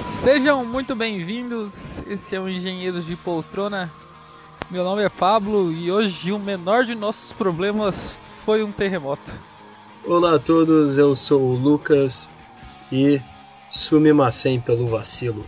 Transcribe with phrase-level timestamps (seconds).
[0.00, 1.98] Sejam muito bem-vindos.
[2.06, 3.90] Esse é o Engenheiros de Poltrona.
[4.70, 9.32] Meu nome é Pablo e hoje o menor de nossos problemas foi um terremoto.
[10.06, 12.28] Olá a todos, eu sou o Lucas
[12.92, 13.20] e
[13.72, 15.44] sumimacem pelo vacilo.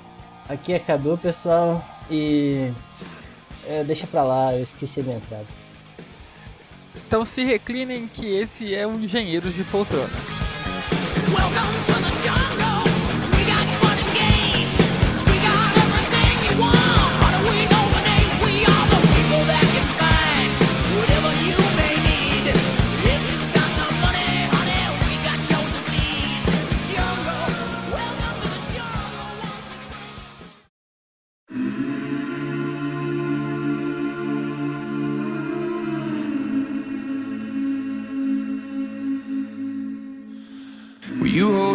[0.49, 2.73] Aqui é Cadu, pessoal, e
[3.67, 5.47] é, deixa pra lá, eu esqueci a minha entrada.
[6.95, 10.11] Então se reclinem que esse é o Engenheiros de Poltrona.
[11.35, 11.92] Welcome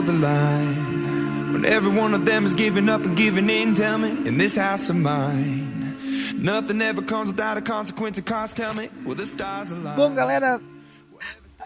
[0.07, 3.75] the line when every one of them is giving up and giving in?
[3.75, 5.97] Tell me, in this house of mine,
[6.41, 8.55] nothing ever comes without a consequence of cost.
[8.55, 9.97] Tell me, the stars align?
[9.97, 10.61] Bom, galera,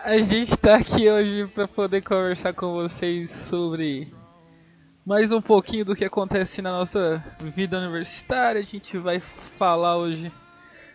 [0.03, 4.11] a gente tá aqui hoje para poder conversar com vocês sobre
[5.05, 8.59] mais um pouquinho do que acontece na nossa vida universitária.
[8.59, 10.31] A gente vai falar hoje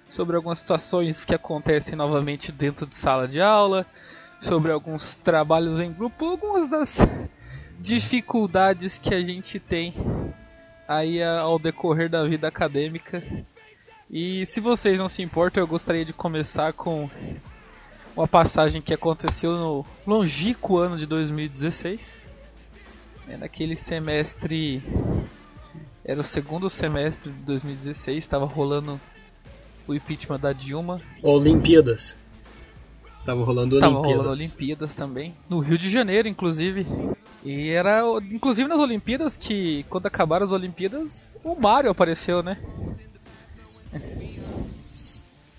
[0.09, 3.87] sobre algumas situações que acontecem novamente dentro de sala de aula,
[4.41, 6.99] sobre alguns trabalhos em grupo, algumas das
[7.81, 9.95] dificuldades que a gente tem
[10.89, 13.23] aí ao decorrer da vida acadêmica.
[14.11, 17.11] E se vocês não se importam, eu gostaria de começar com
[18.17, 22.23] uma passagem que aconteceu no longínquo ano de 2016.
[23.29, 24.83] É naquele semestre.
[26.05, 29.01] Era o segundo semestre de 2016, estava rolando
[29.89, 31.01] o impeachment da Dilma.
[31.21, 32.17] Olimpíadas.
[33.25, 34.25] Tava rolando Tava Olimpíadas.
[34.25, 35.35] rolando Olimpíadas também.
[35.51, 36.87] No Rio de Janeiro, inclusive.
[37.47, 38.03] E era,
[38.33, 42.59] inclusive nas Olimpíadas, que quando acabaram as Olimpíadas, o Mario apareceu, né?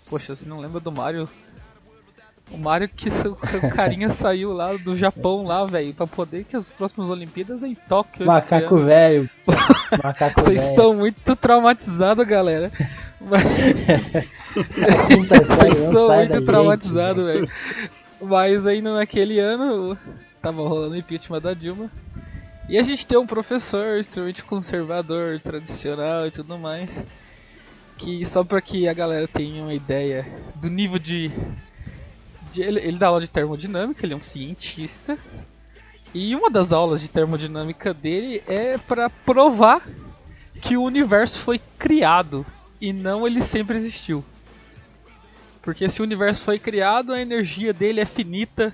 [0.10, 1.30] Poxa, você não lembra do Mario?
[2.52, 6.70] O Mario que o carinha saiu lá do Japão lá, velho, pra poder que as
[6.72, 9.30] próximas Olimpíadas é em Tóquio Macaco velho.
[10.04, 12.70] Macaco Vocês estão muito traumatizados, galera.
[13.22, 13.44] Mas-
[14.54, 17.50] Vocês da muito traumatizados, velho.
[18.22, 19.98] Mas aí naquele ano
[20.42, 21.90] tava rolando o impeachment da Dilma.
[22.70, 27.04] E a gente tem um professor extremamente conservador, tradicional e tudo mais.
[27.98, 30.26] Que só pra que a galera tenha uma ideia
[30.56, 31.32] do nível de.
[32.52, 35.18] de- ele, ele dá aula de termodinâmica, ele é um cientista.
[36.14, 39.82] E uma das aulas de termodinâmica dele é pra provar
[40.62, 42.46] que o universo foi criado
[42.80, 44.24] e não ele sempre existiu.
[45.62, 48.74] Porque se o universo foi criado, a energia dele é finita.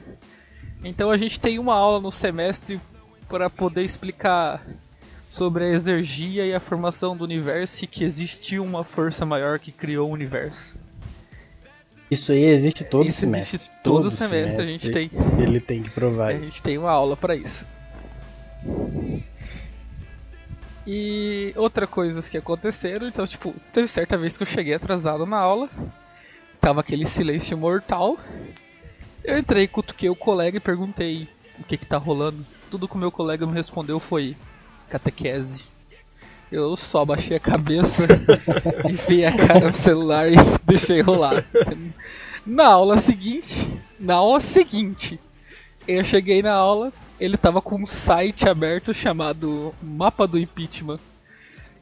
[0.84, 2.80] Então a gente tem uma aula no semestre
[3.30, 4.66] para poder explicar
[5.30, 9.72] sobre a exergia e a formação do universo e que existiu uma força maior que
[9.72, 10.76] criou o universo.
[12.12, 13.56] Isso aí existe todo Isso semestre.
[13.56, 15.10] existe todo semestre, a gente tem.
[15.40, 16.46] Ele tem que provar A isso.
[16.46, 17.66] gente tem uma aula para isso.
[20.86, 25.38] E outra coisa que aconteceram, então, tipo, teve certa vez que eu cheguei atrasado na
[25.38, 25.70] aula,
[26.60, 28.18] tava aquele silêncio mortal.
[29.24, 32.46] Eu entrei, cutuquei o colega e perguntei o que que tá rolando.
[32.70, 34.36] Tudo que o meu colega me respondeu foi
[34.90, 35.66] catequese.
[36.52, 38.04] Eu só baixei a cabeça,
[38.88, 40.36] enfiei a cara no celular e
[40.66, 41.44] deixei rolar.
[42.46, 45.20] Na aula seguinte, na aula seguinte,
[45.88, 51.00] eu cheguei na aula, ele tava com um site aberto chamado Mapa do Impeachment,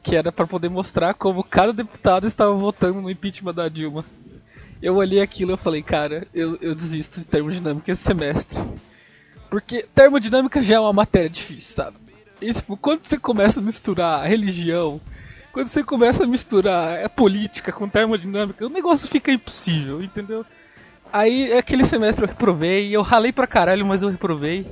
[0.02, 4.04] que era para poder mostrar como cada deputado estava votando no impeachment da Dilma.
[4.82, 8.58] Eu olhei aquilo e falei, cara, eu, eu desisto de termodinâmica esse semestre.
[9.48, 11.96] Porque termodinâmica já é uma matéria difícil, sabe?
[12.40, 15.00] E tipo, quando você começa a misturar religião,
[15.52, 20.44] quando você começa a misturar a política com termodinâmica, o negócio fica impossível, entendeu?
[21.12, 24.66] Aí aquele semestre eu reprovei, eu ralei pra caralho, mas eu reprovei.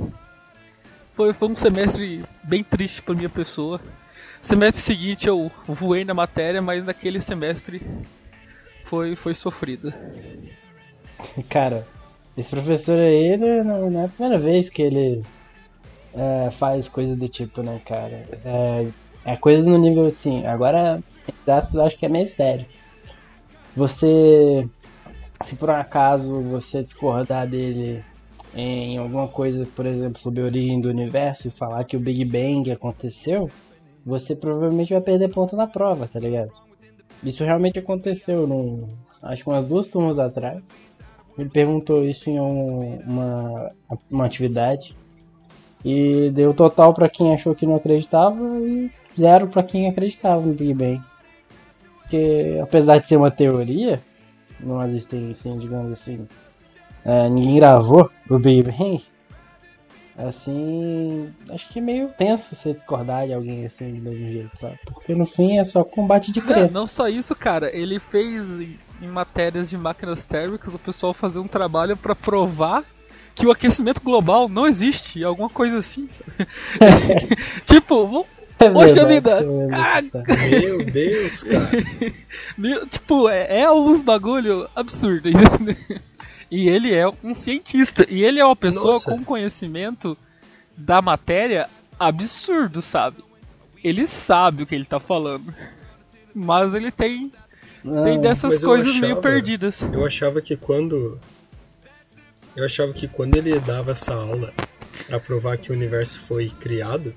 [1.15, 3.81] Foi, foi um semestre bem triste pra minha pessoa.
[4.41, 7.81] Semestre seguinte eu voei na matéria, mas naquele semestre
[8.91, 9.95] foi, foi sofrido.
[11.49, 11.87] Cara,
[12.37, 15.23] esse professor aí, não, não é a primeira vez que ele
[16.13, 18.27] é, faz coisa do tipo, né, cara?
[18.45, 18.89] É,
[19.25, 21.01] é coisa no nível assim, agora,
[21.47, 22.67] eu acho que é meio sério.
[23.77, 24.69] Você,
[25.45, 28.03] se por um acaso você discordar dele
[28.53, 32.25] em alguma coisa, por exemplo, sobre a origem do universo e falar que o Big
[32.25, 33.49] Bang aconteceu,
[34.05, 36.51] você provavelmente vai perder ponto na prova, tá ligado?
[37.23, 38.89] Isso realmente aconteceu, num,
[39.23, 40.69] acho que umas duas turmas atrás.
[41.39, 43.71] Ele perguntou isso em um- uma,
[44.11, 44.95] uma atividade.
[45.85, 50.53] E deu total pra quem achou que não acreditava e zero pra quem acreditava no
[50.55, 51.01] Big Bang.
[52.03, 54.01] Porque apesar de ser uma teoria,
[54.61, 56.27] não existem, assim, digamos assim,
[57.05, 59.03] é, ninguém gravou o Big Bang.
[60.27, 64.79] Assim, acho que é meio tenso você discordar de alguém assim do mesmo jeito, sabe?
[64.85, 66.75] Porque no fim é só combate de Não, crença.
[66.75, 67.75] não só isso, cara.
[67.75, 68.45] Ele fez
[69.01, 72.85] em, matérias de máquinas térmicas o pessoal fazer um trabalho pra provar
[73.35, 76.31] que o aquecimento global não existe, alguma coisa assim, sabe?
[77.65, 78.27] tipo, vou-
[78.59, 80.03] É Poxa verdade, vida, ah.
[80.51, 81.71] Meu Deus, cara.
[82.59, 85.77] meu, tipo, é, é uns bagulho absurdo, entendeu?
[86.51, 89.11] E ele é um cientista, e ele é uma pessoa Nossa.
[89.11, 90.17] com conhecimento
[90.77, 91.69] da matéria
[91.99, 93.23] absurdo, sabe?
[93.85, 95.55] Ele sabe o que ele tá falando.
[96.35, 97.31] Mas ele tem,
[97.83, 99.83] tem dessas coisas meio achava- perdidas.
[99.83, 101.19] Eu achava que quando.
[102.57, 104.53] Eu achava que quando ele dava essa aula
[105.07, 107.15] pra provar que o universo foi criado,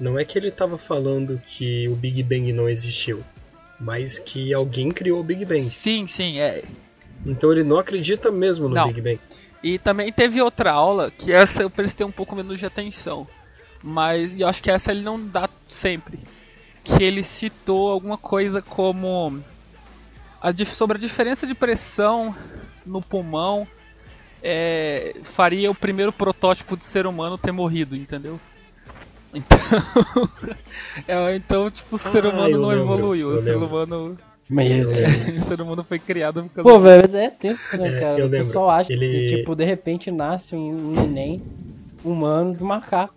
[0.00, 3.22] não é que ele tava falando que o Big Bang não existiu,
[3.78, 5.62] mas que alguém criou o Big Bang.
[5.62, 6.64] Sim, sim, é.
[7.24, 8.86] Então ele não acredita mesmo no Não.
[8.86, 9.20] Big Bang.
[9.62, 13.26] E também teve outra aula, que essa eu prestei um pouco menos de atenção.
[13.82, 16.18] Mas eu acho que essa ele não dá sempre.
[16.82, 19.42] Que ele citou alguma coisa como
[20.40, 22.34] a sobre a diferença de pressão
[22.84, 23.66] no pulmão
[24.42, 28.38] é, faria o primeiro protótipo de ser humano ter morrido, entendeu?
[29.32, 29.58] Então,
[31.08, 34.18] é, então tipo, o ser humano não lembro, evoluiu, o ser humano,
[34.48, 35.38] Meu o Deus.
[35.46, 38.18] ser humano foi criado por causa Pô, velho, mas é tenso, né, É, cara?
[38.18, 41.40] eu o pessoal acha Ele- que, tipo, de repente nasce um neném
[42.04, 43.14] humano do macaco.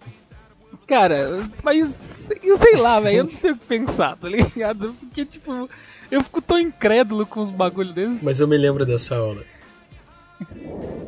[0.88, 4.94] Cara, mas eu sei lá, velho, eu não sei o que pensar, tá ligado?
[5.02, 5.70] Porque, tipo,
[6.10, 8.24] eu fico tão incrédulo com os bagulho desses.
[8.24, 9.44] Mas eu me lembro dessa aula.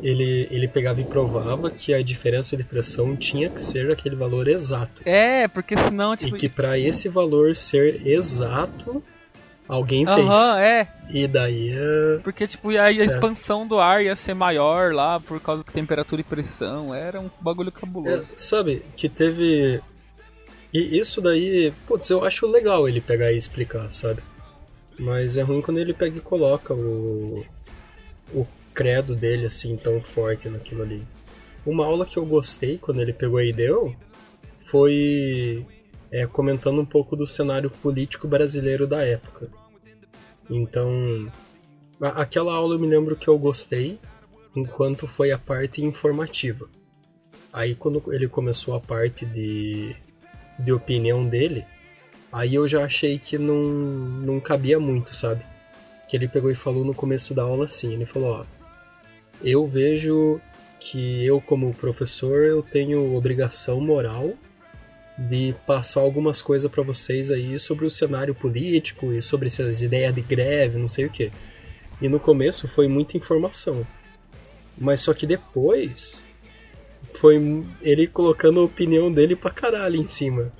[0.02, 4.48] Ele, ele pegava e provava que a diferença de pressão tinha que ser aquele valor
[4.48, 5.02] exato.
[5.04, 6.36] É, porque senão, E tipo.
[6.36, 9.02] que pra esse valor ser exato,
[9.70, 10.18] alguém fez.
[10.18, 10.88] Aham, é.
[11.12, 15.40] E daí é, Porque, tipo, aí a expansão do ar ia ser maior lá por
[15.40, 16.94] causa da temperatura e pressão.
[16.94, 18.34] Era um bagulho É, cabuloso.
[18.36, 19.80] sabe, que teve.
[20.72, 24.22] E isso daí, putz, eu acho legal ele pegar e explicar, sabe?
[24.98, 27.44] Mas é ruim quando ele pega e coloca o.
[28.32, 31.02] o credo dele assim tão forte naquilo ali.
[31.66, 33.94] Uma aula que eu gostei quando ele pegou e deu
[34.60, 35.66] foi
[36.12, 39.48] é, comentando um pouco do cenário político brasileiro da época.
[40.50, 41.30] Então,
[42.00, 43.98] aquela aula eu me lembro que eu gostei
[44.54, 46.68] enquanto foi a parte informativa.
[47.52, 49.94] Aí quando ele começou a parte de,
[50.58, 51.64] de opinião dele,
[52.32, 55.44] aí eu já achei que não, não cabia muito, sabe?
[56.08, 58.44] Que ele pegou e falou no começo da aula assim, ele falou, ó,
[59.42, 60.40] eu vejo
[60.80, 64.34] que eu como professor eu tenho obrigação moral
[65.28, 70.14] de passar algumas coisas pra vocês aí sobre o cenário político e sobre essas ideias
[70.14, 71.30] de greve, não sei o que.
[72.00, 73.86] E no começo foi muita informação.
[74.78, 76.24] Mas só que depois
[77.14, 80.50] foi ele colocando a opinião dele pra caralho em cima.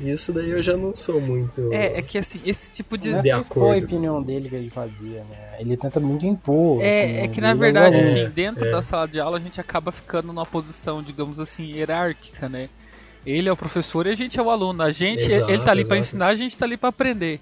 [0.00, 1.72] E isso daí eu já não sou muito.
[1.72, 3.10] É, é que assim, esse tipo de.
[3.10, 3.84] Não é De expor a acordo.
[3.84, 5.56] opinião dele que ele fazia, né?
[5.58, 6.82] Ele tenta muito impor.
[6.82, 8.34] É, é que na verdade, aos assim, alunos.
[8.34, 8.70] dentro é.
[8.70, 12.68] da sala de aula a gente acaba ficando numa posição, digamos assim, hierárquica, né?
[13.28, 14.82] Ele é o professor e a gente é o aluno.
[14.82, 16.00] A gente, Exato, ele tá ali exato.
[16.00, 17.40] ensinar, a gente tá ali pra aprender.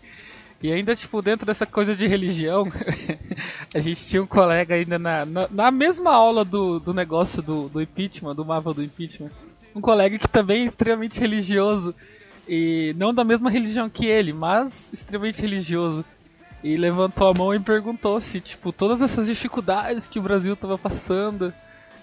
[0.61, 2.69] E ainda, tipo, dentro dessa coisa de religião,
[3.73, 7.69] a gente tinha um colega ainda na, na, na mesma aula do, do negócio do,
[7.69, 9.31] do impeachment, do mapa do impeachment.
[9.75, 11.95] Um colega que também é extremamente religioso.
[12.49, 16.05] E não da mesma religião que ele, mas extremamente religioso.
[16.65, 20.77] E levantou a mão e perguntou se, tipo, todas essas dificuldades que o Brasil tava
[20.77, 21.55] passando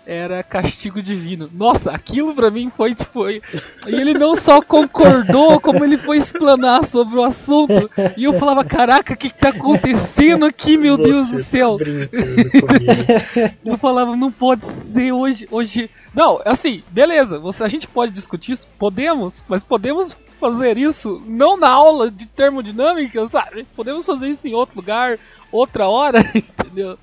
[0.06, 1.50] era castigo divino.
[1.54, 3.30] Nossa, aquilo pra mim foi, tipo.
[3.30, 3.42] E
[3.88, 7.90] ele não só concordou, como ele foi explanar sobre o assunto.
[8.18, 11.78] E eu falava, caraca, o que, que tá acontecendo aqui, meu Deus Você do céu?
[11.78, 13.54] Tá brincando comigo.
[13.66, 15.90] Eu falava, não pode ser hoje, hoje.
[16.14, 21.58] Não, assim, beleza, você, a gente pode discutir isso, podemos, mas podemos fazer isso não
[21.58, 23.66] na aula de termodinâmica, sabe?
[23.76, 25.18] Podemos fazer isso em outro lugar,
[25.52, 26.98] outra hora, entendeu?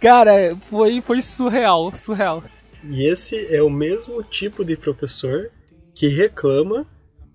[0.00, 2.42] Cara, foi, foi surreal, surreal.
[2.90, 5.50] E esse é o mesmo tipo de professor
[5.94, 6.86] que reclama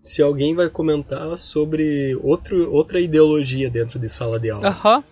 [0.02, 4.68] se alguém vai comentar sobre outro, outra ideologia dentro de sala de aula.
[4.68, 5.04] Aham.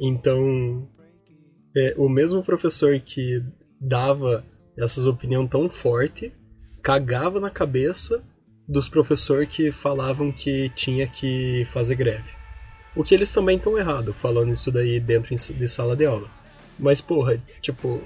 [0.00, 0.88] Então,
[1.76, 3.42] é, o mesmo professor que
[3.80, 4.44] dava
[4.78, 6.32] essas opiniões tão forte
[6.82, 8.22] cagava na cabeça
[8.68, 12.30] dos professores que falavam que tinha que fazer greve.
[12.96, 16.28] O que eles também estão errado falando isso daí dentro de sala de aula.
[16.78, 18.02] Mas, porra, tipo,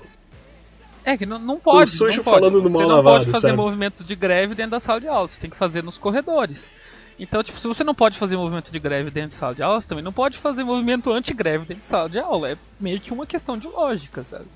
[1.05, 1.91] É que não, não pode.
[1.93, 2.21] não pode.
[2.21, 3.57] falando no Você não pode fazer sabe?
[3.57, 5.29] movimento de greve dentro da sala de aula.
[5.29, 6.71] Você tem que fazer nos corredores.
[7.19, 9.81] Então, tipo, se você não pode fazer movimento de greve dentro de sala de aula,
[9.81, 12.53] você também não pode fazer movimento anti-greve dentro de sala de aula.
[12.53, 14.47] É meio que uma questão de lógica, sabe?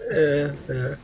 [0.00, 0.54] é.
[0.68, 0.98] é.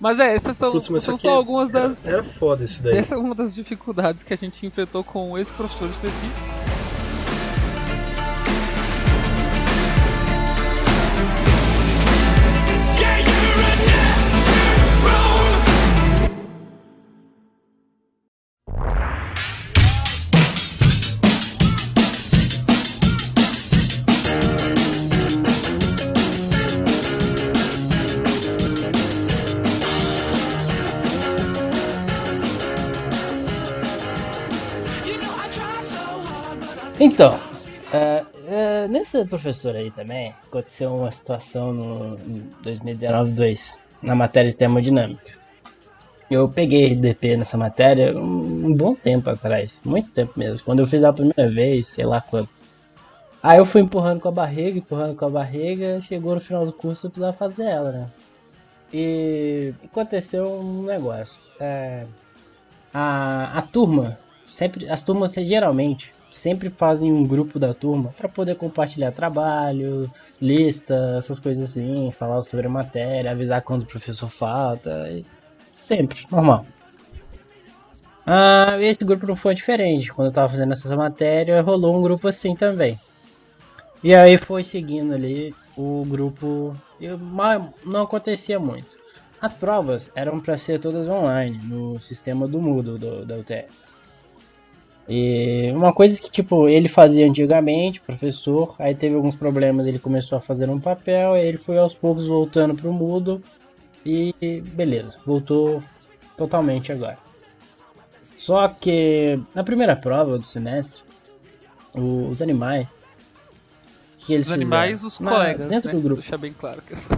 [0.00, 2.08] Mas é, essas são, Putz, são só algumas era, das.
[2.08, 2.96] Era foda isso daí.
[2.98, 6.40] Essa é uma das dificuldades que a gente enfrentou com esse professor específico.
[39.16, 45.40] É, nesse professor aí também, aconteceu uma situação no em 2019-2, na matéria de termodinâmica.
[46.30, 50.64] Eu peguei DP nessa matéria um, um bom tempo atrás, muito tempo mesmo.
[50.64, 52.48] Quando eu fiz a primeira vez, sei lá quando.
[53.42, 56.72] Aí eu fui empurrando com a barriga, empurrando com a barriga, chegou no final do
[56.72, 58.10] curso eu precisava fazer ela, né?
[58.92, 61.40] E aconteceu um negócio.
[61.60, 62.06] É,
[62.94, 64.18] a, a turma,
[64.50, 70.10] sempre, as turmas geralmente sempre fazem um grupo da turma para poder compartilhar trabalho,
[70.40, 75.22] lista, essas coisas assim, falar sobre a matéria, avisar quando o professor falta,
[75.78, 76.66] sempre, normal.
[78.26, 80.12] Ah, esse grupo não foi diferente.
[80.12, 82.98] Quando eu tava fazendo essa matéria, rolou um grupo assim também.
[84.02, 86.76] E aí foi seguindo ali o grupo.
[87.00, 88.96] Eu, não acontecia muito.
[89.40, 93.81] As provas eram para ser todas online, no sistema do Moodle do, da UTF.
[95.08, 100.38] E uma coisa que tipo ele fazia antigamente, professor, aí teve alguns problemas, ele começou
[100.38, 103.42] a fazer um papel, aí ele foi aos poucos voltando pro Moodle
[104.06, 105.82] e beleza, voltou
[106.36, 107.18] totalmente agora.
[108.38, 111.02] Só que na primeira prova do semestre,
[111.94, 112.88] o- os animais
[114.18, 115.94] que eles Os animais, os na- colegas, dentro né?
[115.96, 116.20] do grupo.
[116.20, 117.10] Deixar bem claro que essa...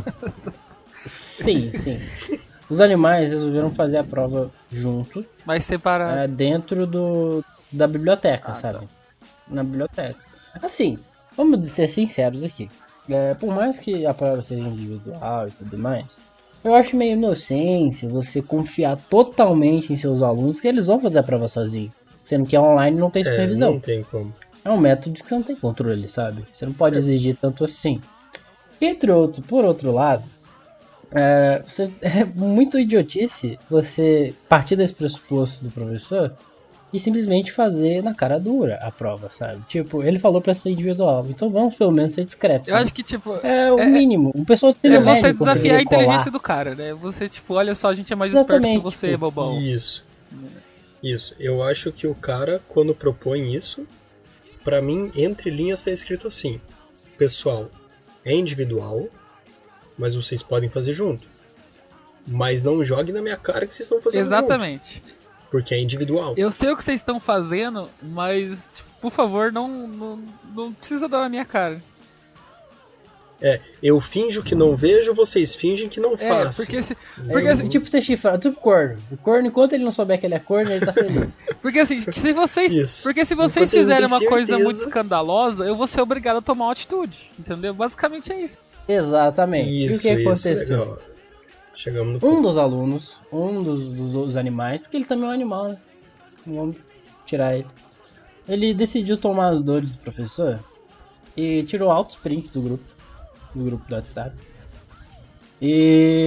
[1.07, 2.01] Sim, sim.
[2.71, 6.25] Os animais resolveram fazer a prova junto, Mas separar.
[6.25, 8.89] é, dentro do, da biblioteca, Ah, sabe?
[9.49, 10.19] Na biblioteca.
[10.63, 10.99] Assim,
[11.37, 12.71] vamos ser sinceros aqui.
[13.09, 16.05] É, por mais que a prova seja individual e tudo mais,
[16.63, 21.23] eu acho meio inocência você confiar totalmente em seus alunos que eles vão fazer a
[21.23, 21.93] prova sozinhos.
[22.23, 23.73] Sendo que online não tem É, supervisão.
[23.75, 24.33] não tem como.
[24.65, 26.43] É um método que você não tem controle, sabe?
[26.51, 28.01] Você não pode exigir tanto assim.
[28.81, 30.25] Entre outro, por outro lado,
[31.15, 36.33] é, você- é muito idiotice você partir desse pressuposto do professor
[36.95, 39.61] e simplesmente fazer na cara dura a prova, sabe?
[39.67, 42.71] Tipo, ele falou pra ser individual, então vamos pelo menos ser discreto.
[42.71, 42.83] Eu né?
[42.83, 43.35] acho que, tipo.
[43.43, 44.31] É o é- mínimo.
[44.33, 46.31] Um pessoa do É você desafiar a inteligência colar.
[46.31, 46.95] do cara, né?
[46.95, 49.61] Você, tipo, olha só, a gente é mais esperto que Exatamente, você, tipo, bobão.
[49.61, 50.05] Isso.
[51.03, 51.35] Isso.
[51.41, 53.85] Eu acho que o cara, quando propõe isso,
[54.63, 56.61] pra mim, entre linhas tá escrito assim:
[57.19, 57.69] Pessoal,
[58.25, 59.09] é individual,
[59.99, 61.27] mas vocês podem fazer junto.
[62.25, 65.03] Mas não jogue na minha cara que vocês estão fazendo junto, Exatamente.
[65.55, 66.35] Porque é individual.
[66.37, 70.19] Eu sei o que vocês estão fazendo, mas, tipo, por favor, não, não,
[70.53, 71.81] não precisa dar na minha cara.
[73.41, 76.67] É, eu finjo que não vejo, vocês fingem que não É, fazem.
[76.67, 78.99] porque se, É, porque, assim, tipo ser chifrado, tipo corno.
[79.13, 81.39] O corno, enquanto ele não souber que ele é corno, ele tá feliz.
[81.63, 83.05] porque assim, se vocês, Isso.
[83.05, 84.65] porque se vocês Enquanto fizerem uma coisa certeza.
[84.65, 87.73] muito escandalosa, eu vou ser obrigado a tomar uma atitude, entendeu?
[87.73, 88.59] Basicamente é isso.
[88.89, 89.69] Exatamente.
[89.71, 90.79] Isso, e o que isso, aconteceu?
[90.81, 91.14] legal.
[91.75, 95.33] Chegamos no Um dos alunos, um dos, dos, dos animais, porque ele também é um
[95.33, 95.79] animal, né?
[96.47, 96.77] Não vamos
[97.27, 97.67] tirar ele.
[98.49, 100.61] Ele decidiu tomar as dores do professor
[101.37, 102.85] e tirou altos prints do grupo,
[103.55, 104.37] do grupo do WhatsApp.
[105.61, 106.27] E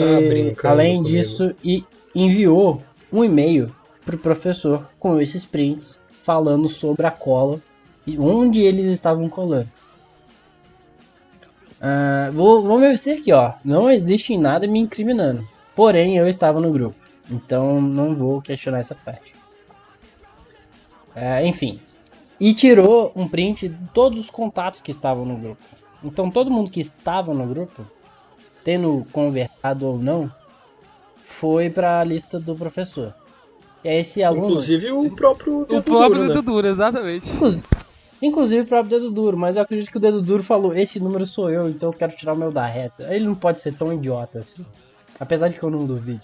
[0.59, 1.15] Tá além comigo.
[1.15, 1.83] disso, e
[2.15, 3.73] enviou um e-mail
[4.05, 7.59] pro professor com esses prints falando sobre a cola
[8.05, 9.69] e onde eles estavam colando.
[11.81, 13.53] Ah, vou, vou me dizer aqui, ó.
[13.63, 15.47] Não existe nada me incriminando.
[15.75, 16.95] Porém, eu estava no grupo.
[17.29, 19.33] Então não vou questionar essa parte.
[21.15, 21.79] Ah, enfim.
[22.39, 25.61] E tirou um print de todos os contatos que estavam no grupo.
[26.03, 27.85] Então todo mundo que estava no grupo,
[28.63, 30.31] tendo conversado ou não,
[31.25, 33.13] foi para a lista do professor.
[33.83, 34.45] E aí esse aluno.
[34.45, 36.27] Inclusive o próprio dedo o próprio duro, né?
[36.27, 37.29] dedo duro, exatamente.
[37.29, 37.65] Inclusive,
[38.21, 41.25] inclusive o próprio dedo duro, mas eu acredito que o dedo duro falou, esse número
[41.25, 43.13] sou eu, então eu quero tirar o meu da reta.
[43.13, 44.65] Ele não pode ser tão idiota assim.
[45.19, 46.21] Apesar de que eu não duvide.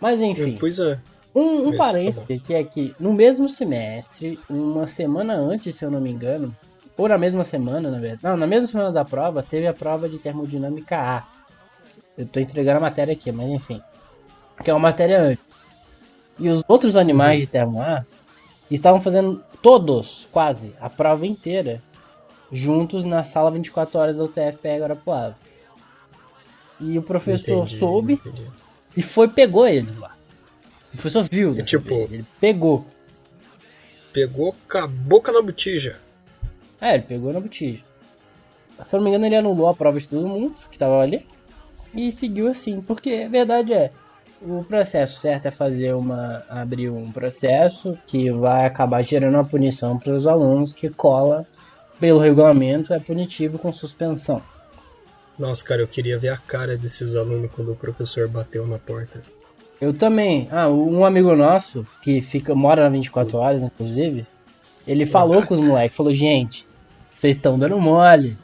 [0.00, 0.98] Mas enfim, Pois é.
[1.34, 5.90] Um, um tá parêntese que é que no mesmo semestre, uma semana antes, se eu
[5.90, 6.54] não me engano,
[6.96, 8.24] ou na mesma semana, na verdade.
[8.24, 11.24] Não, na mesma semana da prova, teve a prova de termodinâmica A.
[12.18, 13.80] Eu tô entregando a matéria aqui, mas enfim.
[14.62, 15.44] Que é uma matéria antes.
[16.38, 18.04] E os outros animais de termo A
[18.70, 21.82] estavam fazendo todos, quase, a prova inteira,
[22.52, 25.36] juntos na sala 24 horas da UTFPR Guarapuava.
[26.80, 28.46] E o professor Entendi, soube entendi.
[28.96, 30.16] e foi pegou eles lá.
[30.88, 32.86] O professor viu, dessa Tipo- vez, ele pegou.
[34.12, 36.00] Pegou com a boca na botija.
[36.80, 37.82] É, ele pegou na botija.
[38.84, 41.26] Se eu não me engano, ele anulou a prova de todo mundo que tava ali.
[41.94, 42.80] E seguiu assim.
[42.80, 43.90] Porque a verdade é,
[44.40, 46.42] o processo certo é fazer uma.
[46.48, 51.46] abrir um processo que vai acabar gerando uma punição para os alunos que cola
[51.98, 54.42] pelo regulamento, é punitivo com suspensão.
[55.38, 59.22] Nossa, cara, eu queria ver a cara desses alunos quando o professor bateu na porta.
[59.80, 60.48] Eu também.
[60.50, 64.26] Ah, um amigo nosso, que fica mora na 24 horas, inclusive,
[64.86, 66.66] ele falou com os moleques, falou, gente,
[67.14, 68.36] vocês estão dando mole.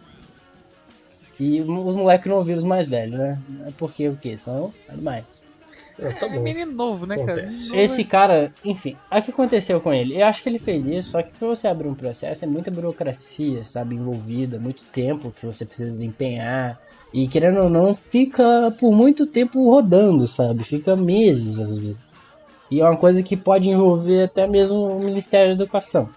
[1.38, 3.38] E os moleques não ouviram os mais velhos, né?
[3.66, 4.38] É Porque o quê?
[4.38, 5.24] São animais.
[6.02, 6.40] Ah, tá É bom.
[6.40, 7.32] menino novo, né, cara?
[7.32, 7.70] Acontece.
[7.70, 10.20] Menino Esse cara, enfim, o que aconteceu com ele?
[10.20, 12.70] Eu acho que ele fez isso, só que pra você abrir um processo é muita
[12.70, 16.78] burocracia, sabe, envolvida, muito tempo que você precisa desempenhar.
[17.12, 20.64] E querendo ou não, fica por muito tempo rodando, sabe?
[20.64, 22.26] Fica meses às vezes.
[22.70, 26.08] E é uma coisa que pode envolver até mesmo o Ministério da Educação,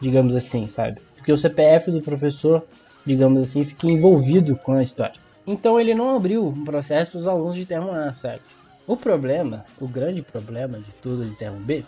[0.00, 1.00] digamos assim, sabe?
[1.16, 2.62] Porque o CPF do professor,
[3.06, 5.14] digamos assim, fica envolvido com a história.
[5.46, 8.40] Então ele não abriu um processo para os alunos de termo A, sabe?
[8.86, 11.84] O problema, o grande problema de tudo de B,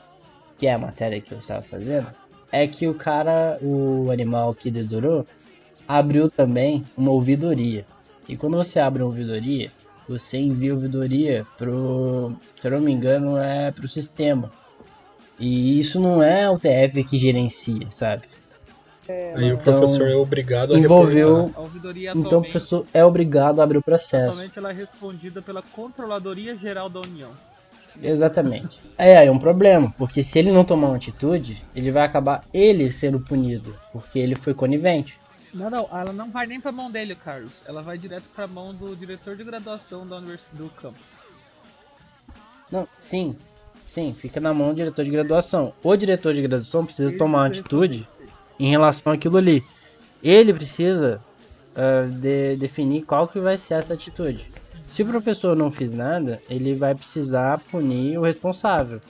[0.57, 2.07] que é a matéria que eu estava fazendo,
[2.51, 5.27] é que o cara, o animal que dedurou,
[5.87, 7.85] abriu também uma ouvidoria.
[8.27, 9.71] E quando você abre uma ouvidoria,
[10.09, 14.51] você envia ouvidoria pro, se eu não me engano, é pro sistema.
[15.39, 18.23] E isso não é o TF que gerencia, sabe?
[19.09, 21.59] Aí o Então, professor é obrigado a envolveu- reportar.
[21.61, 24.29] A ouvidoria Então o professor é obrigado a abrir o processo.
[24.31, 27.31] atualmente ela é respondida pela Controladoria Geral da União.
[28.03, 28.79] Exatamente.
[28.99, 32.93] É aí um problema, porque se ele não tomar uma atitude, ele vai acabar ele
[32.93, 35.19] sendo punido, porque ele foi conivente.
[35.55, 37.53] Não, não, ela não vai nem pra mão dele, Carlos.
[37.67, 40.99] Ela vai direto pra mão do diretor de graduação da Universidade do Campo.
[42.71, 43.35] Não, sim,
[43.83, 45.73] sim, fica na mão do diretor de graduação.
[45.83, 47.85] O diretor de graduação precisa Ele tomar uma diretor.
[47.85, 48.09] atitude
[48.59, 49.63] em relação àquilo ali.
[50.23, 51.21] Ele precisa
[51.75, 54.51] ah, de- definir qual que vai ser essa atitude.
[54.89, 59.01] Se o professor não fez nada, ele vai precisar punir o responsável.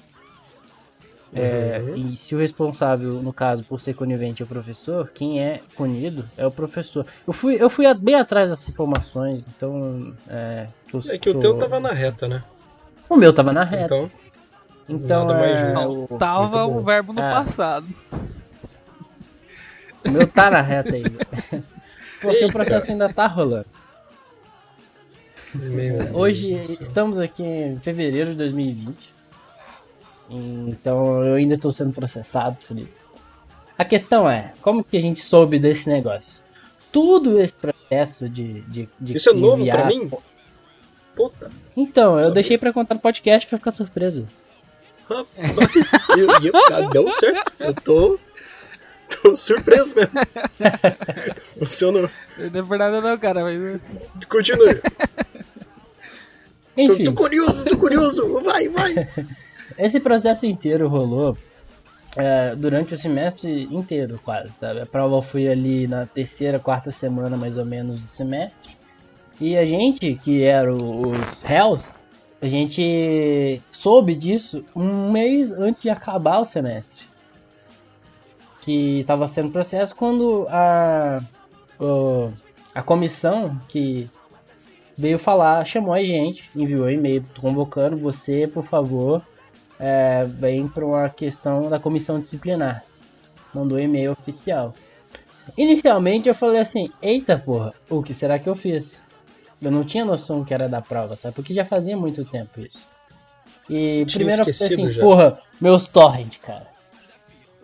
[1.35, 1.97] É, Uhum.
[2.13, 6.25] E se o responsável, no caso, por ser conivente é o professor, quem é punido
[6.37, 7.05] é o professor.
[7.27, 10.15] Eu fui, eu fui bem atrás dessas informações, então.
[10.29, 12.43] É, eu É que o tô- teu tava na reta, né?
[13.09, 13.85] O meu tava na reta.
[13.85, 14.11] Então,
[14.89, 16.15] Então, nada mais é, justo.
[16.15, 17.35] o, Tava o verbo no Ah.
[17.45, 17.87] passado.
[20.07, 21.27] O meu tá na reta ainda.
[22.21, 22.47] Porque Eita.
[22.47, 23.66] o processo ainda tá rolando.
[25.55, 29.14] meu Hoje estamos aqui em fevereiro de 2020.
[30.31, 33.07] Então eu ainda estou sendo processado por isso.
[33.79, 36.42] A questão é, como que a gente soube desse negócio?
[36.90, 40.11] Tudo esse processo de, de, de Isso é novo enviar- pra mim?
[41.14, 42.35] Puta, Então, eu Sabia.
[42.35, 44.27] deixei pra contar no podcast pra ficar surpreso.
[45.09, 46.27] rapaz, eu,
[46.85, 47.53] eu, deu certo.
[47.61, 48.19] Eu tô,
[49.23, 50.12] tô surpreso mesmo.
[51.59, 52.11] Funcionou.
[52.38, 53.81] Não é por nada não, cara, mas...
[54.29, 54.75] Continua.
[56.77, 58.42] Tô, Enfim, tô curioso, tô curioso.
[58.45, 59.09] Vai, vai.
[59.79, 61.35] esse processo inteiro rolou
[62.14, 64.81] é, durante o semestre inteiro, quase, sabe?
[64.81, 68.77] A prova foi ali na terceira, quarta semana, mais ou menos, do semestre.
[69.40, 71.81] E a gente, que era os réus,
[72.40, 77.07] a gente soube disso um mês antes de acabar o semestre.
[78.66, 81.22] Que estava sendo processo quando a,
[81.81, 82.31] o-
[82.74, 84.11] a comissão que
[84.98, 89.22] veio falar, chamou a gente, enviou e-mail convocando você, por favor,
[89.79, 92.83] é, vem para uma questão da comissão disciplinar.
[93.55, 94.74] Mandou e-mail oficial.
[95.57, 99.05] Inicialmente eu falei assim, eita porra, o que será que eu fiz?
[99.62, 101.37] Eu não tinha noção que era da prova, sabe?
[101.37, 102.85] Porque já fazia muito tempo isso.
[103.70, 105.02] E primeiro eu falei assim, já.
[105.02, 106.66] porra, meus torrent, cara.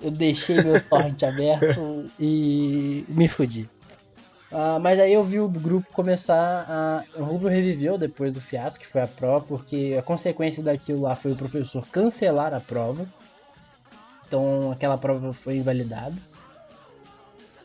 [0.02, 3.68] Eu deixei meu torrent aberto e me fudi.
[4.52, 7.04] Ah, mas aí eu vi o grupo começar a.
[7.18, 11.14] O Rubro reviveu depois do fiasco, que foi a prova, porque a consequência daquilo lá
[11.14, 13.06] foi o professor cancelar a prova.
[14.26, 16.14] Então aquela prova foi invalidada.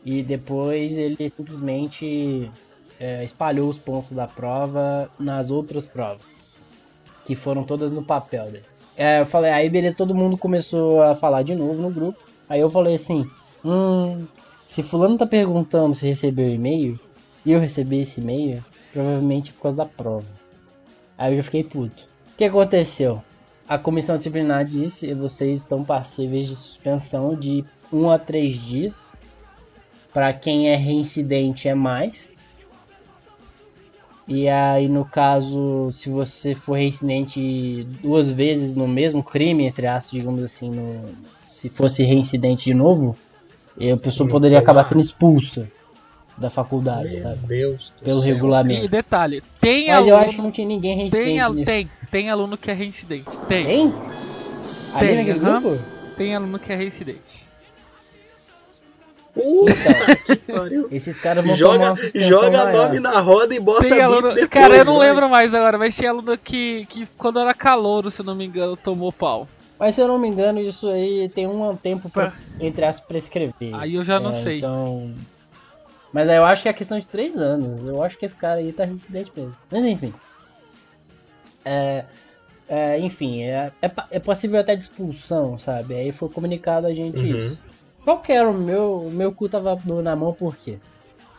[0.02, 2.50] E depois ele simplesmente
[2.98, 6.26] é, espalhou os pontos da prova nas outras provas.
[7.26, 8.64] Que foram todas no papel dele.
[8.96, 12.27] É, eu falei, aí beleza, todo mundo começou a falar de novo no grupo.
[12.48, 13.28] Aí eu falei assim,
[13.64, 14.26] hum,
[14.66, 16.98] se fulano tá perguntando se recebeu e-mail,
[17.44, 20.26] e eu recebi esse e-mail, provavelmente é por causa da prova.
[21.16, 22.04] Aí eu já fiquei puto.
[22.34, 23.22] O que aconteceu?
[23.68, 28.96] A comissão disciplinar disse, vocês estão passíveis de suspensão de 1 a 3 dias.
[30.12, 32.32] Para quem é reincidente é mais.
[34.26, 40.10] E aí, no caso, se você for reincidente duas vezes no mesmo crime, entre aspas,
[40.12, 41.14] digamos assim, no-
[41.60, 43.16] se fosse reincidente de novo,
[43.92, 45.68] a pessoa poderia acabar sendo expulsa
[46.36, 47.38] da faculdade, Meu sabe?
[47.48, 48.30] Deus do Pelo céu.
[48.30, 48.88] E regulamento.
[48.88, 51.66] detalhe, tem Mas eu aluno, acho que não tinha ninguém reincidente tem, al- nisso.
[51.66, 53.36] tem, tem aluno que é reincidente.
[53.48, 53.64] Tem.
[53.66, 53.94] Tem?
[54.94, 55.80] Ali Tem?
[56.16, 57.44] Tem aluno que é reincidente.
[59.34, 60.88] Puta que pariu.
[60.92, 62.86] Esses caras vão Joga, joga maior.
[62.86, 64.28] nome na roda e bota Tem aluno.
[64.28, 65.08] depois, cara, eu não vai.
[65.08, 68.76] lembro mais agora, mas tinha aluno que, que quando era calouro, se não me engano,
[68.76, 69.48] tomou pau.
[69.78, 73.52] Mas se eu não me engano, isso aí tem um tempo pra, entre as prescrever.
[73.74, 74.58] Aí eu já não É, sei.
[74.58, 75.14] Então.
[76.12, 77.84] Mas aí eu acho que é questão de três anos.
[77.84, 79.56] Eu acho que esse cara aí tá reincidente mesmo.
[79.70, 80.12] Mas enfim.
[81.64, 82.04] É.
[82.68, 85.94] é, enfim, é, é, é possível até de expulsão, sabe?
[85.94, 87.38] Aí foi comunicado a gente Uhum.
[87.38, 87.58] isso.
[88.04, 89.02] Qual que era o meu.
[89.02, 90.78] O meu cu tava na mão por quê?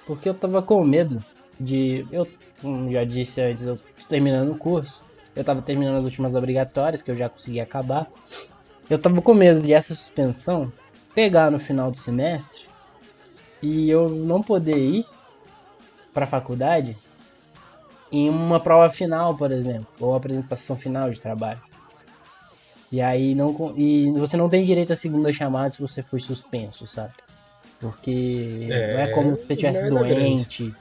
[0.06, 1.24] Porque eu tava com medo
[1.60, 2.06] de.
[2.12, 2.28] Eu,
[2.62, 5.02] como já disse antes, eu tô terminando o curso.
[5.40, 8.12] Eu tava terminando as últimas obrigatórias, que eu já consegui acabar.
[8.90, 10.70] Eu tava com medo de essa suspensão
[11.16, 12.64] pegar no final do semestre
[13.62, 15.06] e eu não poder ir
[16.14, 16.98] pra faculdade
[18.12, 21.62] em uma prova final, por exemplo, ou apresentação final de trabalho.
[22.92, 26.86] E aí não e você não tem direito à segunda chamada se você foi suspenso,
[26.86, 27.14] sabe?
[27.80, 30.76] Porque É, não é como se você estivesse merda grande.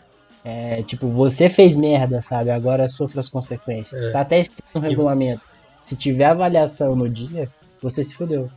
[0.44, 2.50] É, tipo, você fez merda, sabe?
[2.50, 4.02] Agora sofra as consequências.
[4.04, 4.10] É.
[4.12, 5.54] Tá até escrito no regulamento.
[5.84, 7.48] Se tiver avaliação no dia,
[7.82, 8.48] você se fudeu.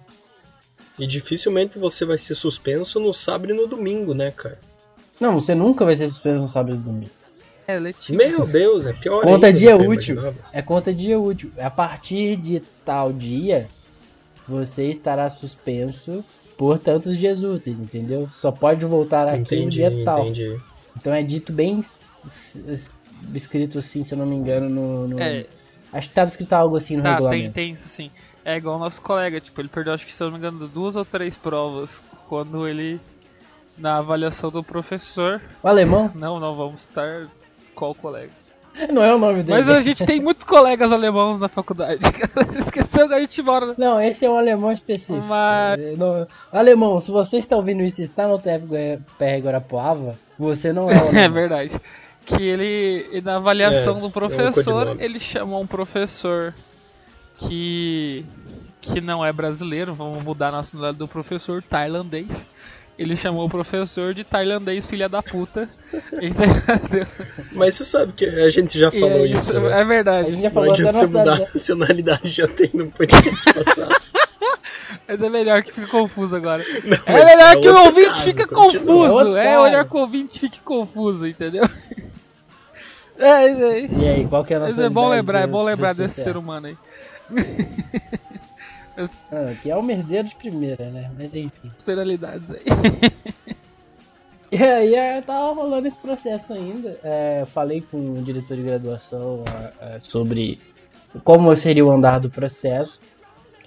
[1.00, 4.60] E dificilmente você vai ser suspenso no sábado e no domingo, né, cara?
[5.20, 7.12] Não, você nunca vai ser suspenso no sábado e domingo.
[7.68, 8.18] É, letivo.
[8.18, 9.86] Meu Deus, é pior Conta ainda dia útil.
[10.16, 10.36] imaginava.
[10.52, 11.52] É conta dia útil.
[11.58, 13.68] A partir de tal dia,
[14.48, 16.24] você estará suspenso
[16.58, 18.28] por tantos dias úteis, entendeu?
[18.28, 20.22] Só pode voltar aqui no Entendi, dia tal.
[20.28, 20.60] entendi.
[20.98, 22.00] Então é dito bem es-
[22.68, 22.92] es-
[23.34, 25.08] escrito assim, se eu não me engano, no.
[25.08, 25.46] no- É,
[25.94, 27.54] Acho que tava escrito algo assim no tá, tem, regulamento.
[27.54, 28.10] tem isso sim.
[28.46, 30.68] É igual o nosso colega, tipo, ele perdeu, acho que se eu não me engano,
[30.68, 33.00] duas ou três provas quando ele.
[33.78, 35.42] Na avaliação do professor.
[35.64, 36.12] O alemão?
[36.14, 37.28] Não, não vamos estar.
[37.74, 38.32] Qual colega?
[38.92, 39.52] Não é o nome dele.
[39.58, 42.00] Mas a gente tem muitos colegas alemãos na faculdade.
[42.12, 42.48] cara.
[42.58, 43.74] Esqueceu que a gente mora.
[43.78, 45.22] Não, esse é um alemão específico.
[45.28, 50.72] Mas- É, não- Alemão, se você está ouvindo isso e está no TFR Guarapuava, você
[50.72, 51.80] não é o É verdade.
[52.26, 56.54] Que ele, e na avaliação É, do é professor, ele chamou um professor
[57.38, 58.26] que
[58.80, 62.48] que não é brasileiro, vamos mudar a nacionalidade do professor tailandês.
[63.00, 65.68] Ele chamou o professor de tailandês filha da puta.
[66.14, 67.08] Entendeu?
[67.52, 69.74] Mas você sabe que a gente já falou é isso, É né?
[69.74, 70.30] A verdade.
[70.32, 71.54] gente já Não falou até adianta na você mudar a cidade.
[71.54, 73.96] nacionalidade, já tem no podcast passado.
[75.08, 76.64] Mas é melhor que fique confuso agora.
[76.86, 78.42] Não, É melhor é que o ouvinte caso, fique.
[78.42, 79.38] É confuso.
[79.38, 79.64] É cara.
[79.64, 81.64] melhor que o ouvinte fique confuso, entendeu?
[83.18, 83.90] É, isso aí.
[84.00, 86.24] E aí, qual que é a Mas nossa é bom lembrar, é bom lembrar desse
[86.24, 86.78] ser humano aí.
[89.32, 91.12] Ah, que é o merdeiro de primeira, né?
[91.18, 91.72] Mas enfim.
[91.86, 92.64] Penalidades aí.
[94.52, 97.00] E aí é, tava rolando esse processo ainda.
[97.06, 99.46] É, eu falei com o diretor de graduação
[99.80, 100.60] é, é, sobre
[101.24, 103.00] como seria o andar do processo.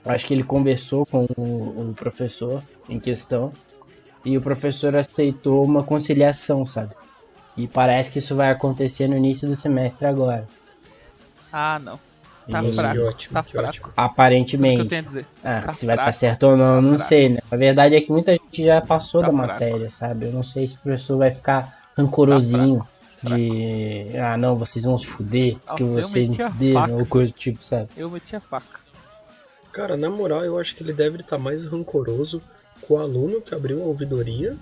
[0.05, 3.51] Acho que ele conversou com o, o professor em questão.
[4.23, 6.95] E o professor aceitou uma conciliação, sabe?
[7.57, 10.47] E parece que isso vai acontecer no início do semestre agora.
[11.51, 11.99] Ah, não.
[12.51, 12.95] Tá Isso, fraco.
[12.95, 13.69] que ótimo, tá que fraco.
[13.69, 13.85] ótimo.
[13.87, 14.85] Tudo que eu Aparentemente.
[14.87, 15.27] tenho a dizer.
[15.43, 16.19] Ah, Tá se vai estar fraco.
[16.19, 17.09] certo ou não, eu não fraco.
[17.09, 17.39] sei, né?
[17.51, 19.53] A verdade é que muita gente já passou Tá da fraco.
[19.53, 20.27] matéria, sabe?
[20.27, 22.87] Eu não sei se o professor vai ficar rancorosinho
[23.23, 24.11] de.
[24.19, 27.39] Ah, não, vocês vão se fuder, que Nossa, eu vocês me fuderam, ou coisa do
[27.39, 27.89] tipo, sabe?
[27.97, 28.81] Eu meti a faca.
[29.73, 32.41] Cara, na moral, eu acho que ele deve estar mais rancoroso
[32.83, 34.57] com o aluno que abriu a ouvidoria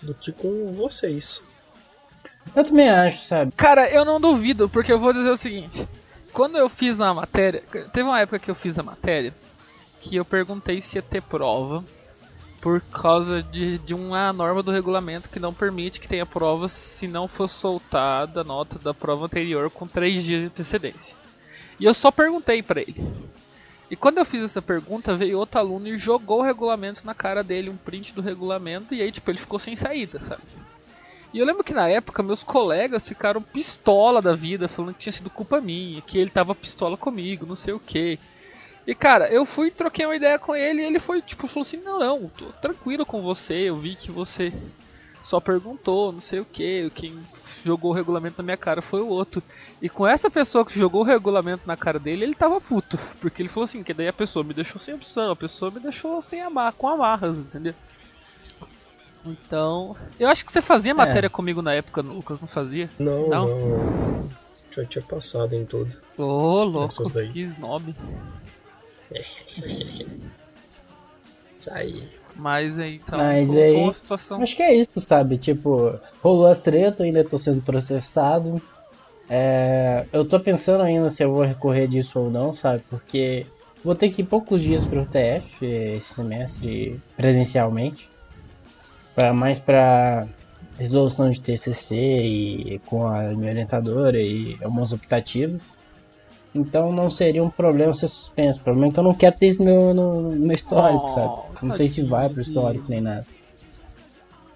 [0.00, 1.42] do que com vocês.
[2.54, 3.52] Eu também acho, sabe?
[3.56, 5.86] Cara, eu não duvido, porque eu vou dizer o seguinte.
[6.36, 7.62] Quando eu fiz a matéria.
[7.94, 9.32] Teve uma época que eu fiz a matéria
[10.02, 11.82] que eu perguntei se ia ter prova
[12.60, 17.08] por causa de, de uma norma do regulamento que não permite que tenha prova se
[17.08, 21.16] não for soltada a nota da prova anterior com três dias de antecedência.
[21.80, 23.02] E eu só perguntei pra ele.
[23.90, 27.42] E quando eu fiz essa pergunta, veio outro aluno e jogou o regulamento na cara
[27.42, 30.42] dele, um print do regulamento, e aí, tipo, ele ficou sem saída, sabe?
[31.32, 35.12] E eu lembro que na época meus colegas ficaram pistola da vida, falando que tinha
[35.12, 38.18] sido culpa minha, que ele tava pistola comigo, não sei o que.
[38.86, 41.78] E cara, eu fui, troquei uma ideia com ele e ele foi, tipo, falou assim,
[41.78, 44.52] não, não, tô tranquilo com você, eu vi que você
[45.20, 47.12] só perguntou, não sei o que, quem
[47.64, 49.42] jogou o regulamento na minha cara foi o outro.
[49.82, 52.96] E com essa pessoa que jogou o regulamento na cara dele, ele tava puto.
[53.20, 55.80] Porque ele falou assim, que daí a pessoa me deixou sem opção, a pessoa me
[55.80, 57.74] deixou sem amar, com amarras, entendeu?
[59.26, 59.96] Então.
[60.18, 62.88] Eu acho que você fazia matéria comigo na época, Lucas, não fazia?
[62.98, 63.46] Não, Não?
[63.48, 64.28] não.
[64.70, 65.90] Já tinha passado em tudo.
[66.18, 67.28] Ô, louco, Essas daí.
[67.32, 67.94] que snob.
[71.50, 72.08] Isso aí.
[72.34, 74.42] Mas aí, então, Mas foi aí- uma situação.
[74.42, 75.38] Acho que é isso, sabe?
[75.38, 78.60] Tipo, rolou as tretas, ainda tô sendo processado.
[79.28, 82.82] É, eu tô pensando ainda se eu vou recorrer disso ou não, sabe?
[82.90, 83.46] Porque
[83.82, 88.08] vou ter que ir poucos dias pro TF esse semestre presencialmente.
[89.16, 90.26] Pra, mais pra
[90.78, 95.74] resolução de TCC e com a minha orientadora e algumas optativas.
[96.54, 98.60] Então não seria um problema ser suspenso.
[98.60, 101.04] O problema é que eu não quero ter isso no meu, no, no meu histórico,
[101.04, 101.32] Oh, sabe?
[101.62, 103.26] Não sei se vai pro histórico nem nada.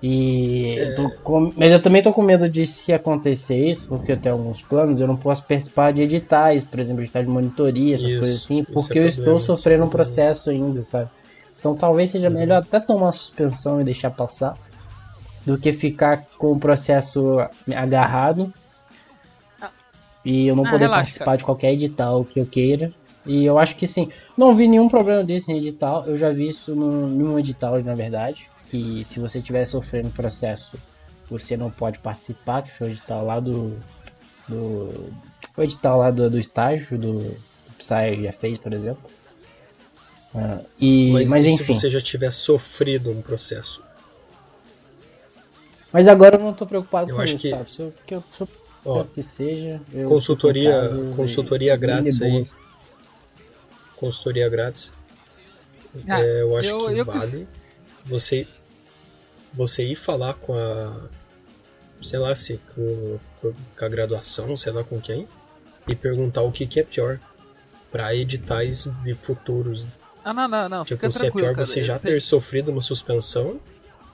[0.03, 4.13] E eu tô com- mas eu também tô com medo de se acontecer isso, porque
[4.13, 7.97] eu tenho alguns planos, eu não posso participar de editais, por exemplo, editais de monitoria,
[7.97, 11.11] essas Isso, coisas assim, isso porque é eu estou sofrendo é um processo ainda, sabe?
[11.61, 14.57] Então talvez seja melhor até tomar a suspensão e deixar passar,
[15.47, 17.39] do que ficar com o processo
[17.77, 18.53] agarrado
[20.25, 21.37] e eu não Ah, poder relaxa, participar cara.
[21.39, 22.93] de qualquer edital que eu queira.
[23.27, 24.11] E eu acho que sim.
[24.37, 26.05] Não vi nenhum problema disso em edital.
[26.07, 28.49] Eu já vi isso no, num edital, na verdade.
[28.69, 30.79] Que se você estiver sofrendo processo,
[31.29, 33.77] você não pode participar, que foi o edital lá do.
[34.49, 35.11] do
[35.57, 37.37] o edital lá do, do estágio, do, do
[37.79, 39.03] Psy já fez, por exemplo.
[40.35, 41.57] Ah, e, Mas, mas e enfim.
[41.57, 43.83] se você já tiver sofrido um processo?
[45.93, 47.73] Mas agora eu não tô preocupado Eu com acho isso, que- sabe?
[47.73, 48.49] Se eu, porque eu, se eu
[48.85, 49.81] Ó, que seja.
[49.93, 52.31] eu consultoria- consultoria e- grátis aí.
[52.31, 52.57] boas.
[53.97, 54.91] consultoria grátis.
[56.09, 57.49] Ah, É, eu acho eu- que eu- vale
[58.07, 58.47] você
[59.53, 61.09] você ir falar com a
[62.01, 65.29] sei lá se com, com a graduação, sei lá com quem
[65.89, 67.19] e perguntar o que, que é pior
[67.91, 69.87] para editais de futuros.
[70.25, 70.85] Ah, não, não, não.
[70.85, 71.67] Tipo, fica se é pior cara.
[71.67, 73.59] você já ter sofrido uma suspensão,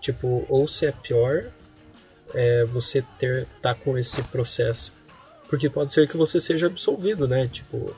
[0.01, 1.45] tipo, ou se é pior
[2.35, 4.93] é você ter tá com esse processo.
[5.49, 7.47] Porque pode ser que você seja absolvido, né?
[7.49, 7.95] Tipo,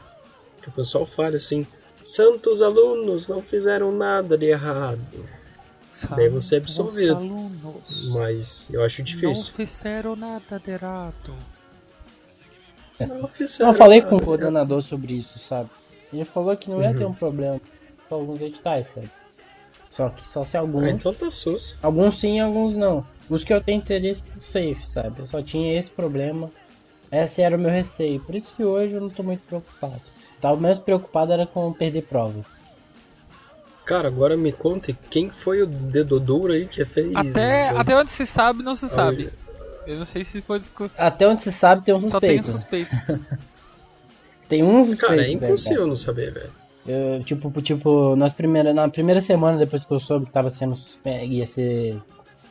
[0.62, 1.66] que o pessoal fale assim,
[2.02, 5.00] santos alunos não fizeram nada de errado.
[6.16, 7.16] Daí você é Santos absolvido.
[7.16, 9.52] alunos Mas eu acho Não difícil.
[9.54, 11.34] fizeram nada de errado.
[13.00, 14.24] Não, fizeram Eu falei com nada o de errado.
[14.26, 15.70] coordenador sobre isso, sabe?
[16.12, 16.96] Ele falou que não ia Uhum.
[16.98, 17.66] ter um problema com
[18.14, 19.10] alguns editais, sabe?
[19.90, 20.84] Só que só se alguns.
[20.84, 21.76] Ah, então tá sus.
[21.82, 23.04] Alguns sim, alguns não.
[23.28, 25.20] Os que eu tenho interesse safe, sabe?
[25.20, 26.50] Eu só tinha esse problema.
[27.10, 28.20] Esse era o meu receio.
[28.20, 30.00] Por isso que hoje eu não tô muito preocupado.
[30.40, 32.46] Tava mais preocupado era com perder provas.
[33.84, 37.14] Cara, agora me conte quem foi o dedo duro aí que fez.
[37.16, 39.30] Até, até onde se sabe, não se Ah, sabe.
[39.86, 40.90] Eu não sei se foi discu...
[40.98, 42.90] Até onde se sabe tem um Só tem suspeito.
[42.94, 43.38] suspeitos.
[44.48, 45.06] Tem um suspeito.
[45.08, 46.50] Cara, é né, impossível não saber, velho.
[46.88, 50.74] Eu, tipo, tipo, nas primeira, na primeira semana depois que eu soube que tava sendo
[50.74, 52.01] suspenso, ia ser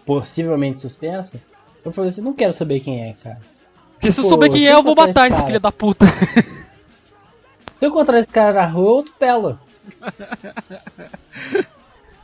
[0.06, 1.42] possivelmente suspensa,
[1.84, 3.42] eu falei assim, não quero saber quem é, cara.
[3.94, 6.06] Porque se eu Pô, souber quem é, eu vou matar esse filho da puta.
[6.06, 9.60] Se eu encontrar esse cara na rua, eu pela.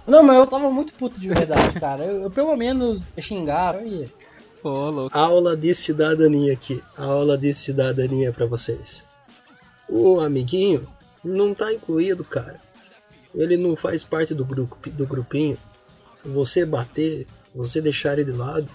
[0.06, 2.04] Não, mas eu tava muito puto de verdade, cara.
[2.04, 3.80] Eu, eu pelo menos xingava.
[4.62, 5.18] Pô, louco.
[5.18, 6.82] Aula de cidadania aqui.
[6.98, 9.04] Aula de cidadania pra vocês.
[9.88, 10.88] O amiguinho
[11.24, 12.60] não tá incluído, cara.
[13.34, 15.58] Ele não faz parte do, grupo, do grupinho.
[16.24, 18.70] Você bater, você deixar ele de lado,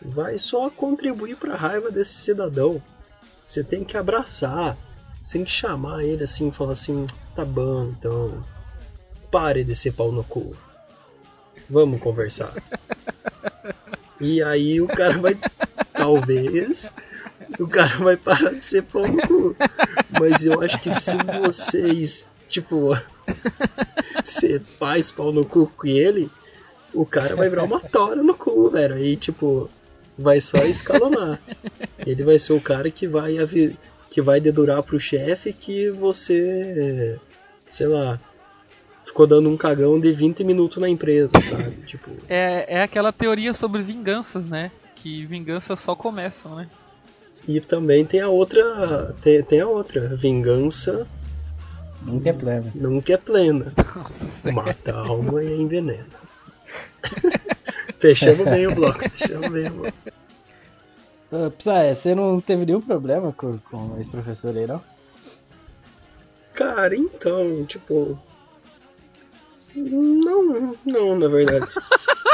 [0.00, 2.82] vai só contribuir pra raiva desse cidadão.
[3.44, 4.76] Você tem que abraçar.
[5.22, 8.44] Você tem que chamar ele assim falar assim: tá bom, então.
[9.30, 10.56] Pare de ser pau no cu.
[11.68, 12.54] Vamos conversar.
[14.20, 15.36] E aí o cara vai.
[15.92, 16.92] Talvez.
[17.58, 19.56] O cara vai parar de ser pau no cu.
[20.20, 22.96] Mas eu acho que se vocês, tipo.
[24.22, 26.30] Você faz pau no cu com ele,
[26.92, 28.94] o cara vai virar uma tora no cu, velho.
[28.94, 29.70] Aí, tipo.
[30.18, 31.38] Vai só escalonar.
[31.98, 33.36] Ele vai ser o cara que vai
[34.10, 37.18] que vai dedurar pro chefe que você.
[37.68, 38.18] Sei lá.
[39.04, 41.76] Ficou dando um cagão de 20 minutos na empresa, sabe?
[41.86, 42.10] Tipo.
[42.28, 44.70] É, é aquela teoria sobre vinganças, né?
[44.96, 46.68] Que vinganças só começam, né?
[47.48, 49.14] E também tem a outra.
[49.22, 50.14] Tem, tem a outra.
[50.16, 51.06] Vingança
[52.02, 52.72] Nunca é plano.
[52.74, 53.72] nunca é plena.
[53.96, 54.66] Nossa senhora.
[54.66, 56.06] Mata a alma e envenena.
[57.98, 59.08] Fechamos bem o bloco.
[59.10, 59.96] Fechamos bem o bloco.
[61.32, 64.80] Uh, Psy, você não teve nenhum problema com, com esse professor aí, não?
[66.54, 68.18] Cara, então, tipo.
[69.74, 71.66] Não, não, na verdade.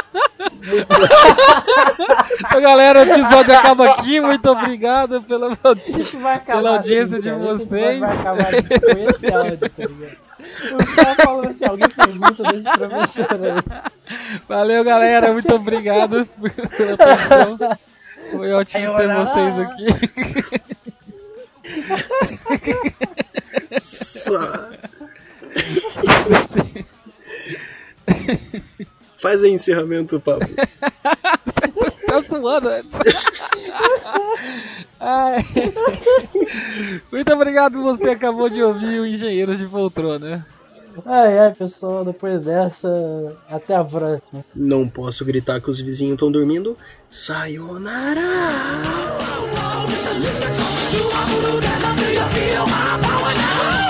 [2.45, 4.21] Então, galera, o episódio acaba aqui.
[4.21, 6.59] Muito obrigado pela Isso vai acabar.
[6.59, 8.01] Pela audiência de vocês.
[8.01, 10.17] Vai acabar com esse áudio, tá ligado?
[10.73, 13.63] O cara falando assim, alguém pergunta desse professor aí.
[14.49, 15.33] Valeu, galera.
[15.33, 16.29] Muito obrigado
[16.77, 17.79] pela atenção.
[18.33, 19.87] Foi ótimo ter vocês aqui.
[23.81, 24.69] Só-
[29.23, 30.49] Faz aí encerramento, Pablo.
[32.09, 32.83] Tá zoando, né?
[34.99, 35.39] Ai.
[37.11, 40.45] Muito obrigado, você acabou de ouvir o Engenheiro de Poltrona.
[41.07, 42.89] Ai, ai, pessoal, depois dessa,
[43.49, 44.45] até a próxima.
[44.55, 46.77] Não posso gritar que os vizinhos estão dormindo.
[47.09, 48.21] Sayonara!
[53.35, 53.82] Now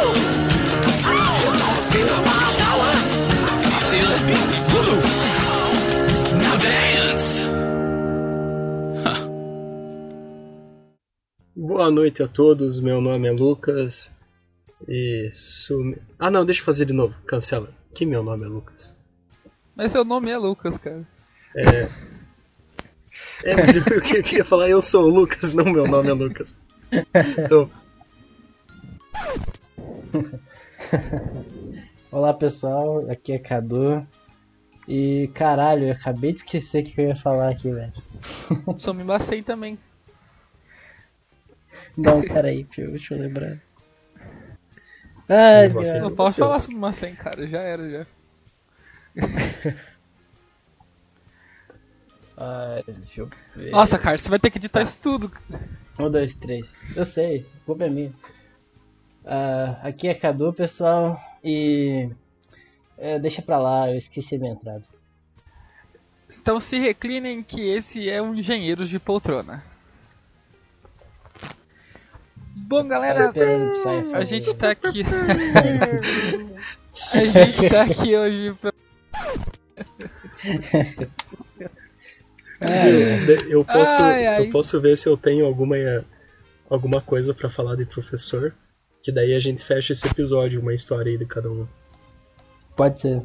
[11.55, 14.11] Boa noite a todos, meu nome é Lucas.
[14.89, 15.97] E sumi...
[16.19, 17.69] Ah não, deixa eu fazer de novo, cancela.
[17.95, 18.97] Que meu nome é Lucas.
[19.77, 21.07] Mas seu nome é Lucas, cara.
[21.55, 21.89] É.
[23.45, 26.55] É, mas eu, eu queria falar, eu sou o Lucas, não meu nome é Lucas.
[27.39, 27.71] Então,
[32.11, 34.07] Olá, pessoal, aqui é Cadu.
[34.87, 37.93] E caralho, eu acabei de esquecer o que eu ia falar aqui, velho.
[38.79, 39.79] Sou me bacei também.
[41.97, 43.59] Não, peraí, deixa eu, deixa eu lembrar.
[45.29, 46.05] Ai, Sim, você- cara.
[46.05, 47.47] Não posso falar sobre Macen, cara.
[47.47, 48.07] Já era, já.
[52.37, 53.71] Ai, deixa eu ver.
[53.71, 55.31] Nossa, cara, você vai ter que editar isso tudo.
[55.99, 56.71] Um, dois, três.
[56.97, 58.13] Eu sei, culpa é minha.
[59.25, 62.11] Ah, aqui é Cadu, pessoal, e.
[62.99, 64.83] é, deixa pra lá, eu esqueci minha entrada.
[66.41, 69.63] Então se reclinem que esse é um Engenheiros de Poltrona.
[72.73, 73.31] Bom, galera,
[74.15, 75.03] a gente tá aqui.
[77.13, 78.73] a gente tá aqui hoje pra.
[82.65, 83.19] É,
[83.53, 84.47] eu posso, Ai, ai.
[84.47, 85.75] eu posso ver se eu tenho alguma,
[86.71, 88.55] alguma coisa pra falar de professor.
[89.03, 91.67] Que daí a gente fecha esse episódio, uma história aí de cada um.
[92.77, 93.21] pode ser.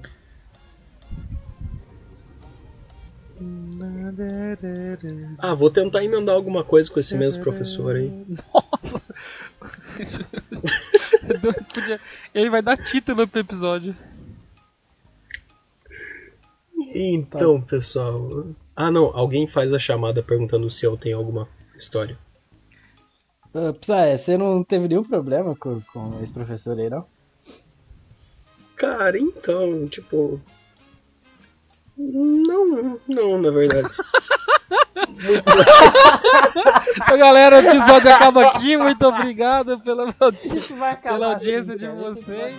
[5.39, 8.11] Ah, vou tentar emendar alguma coisa com esse mesmo professor aí.
[8.53, 9.01] Nossa!
[12.33, 13.95] Ele vai dar título pro episódio.
[16.93, 18.45] Então, pessoal.
[18.75, 22.17] Ah, não, alguém faz a chamada perguntando se eu tenho alguma história.
[23.53, 27.05] Uh, Psy, você não teve nenhum problema com, com esse professor aí, não?
[28.75, 30.39] Cara, então, tipo.
[31.97, 33.89] Não, não, na verdade.
[36.95, 38.77] Então, galera, o episódio acaba aqui.
[38.77, 40.11] Muito obrigado pela,
[41.01, 42.55] pela audiência de vocês.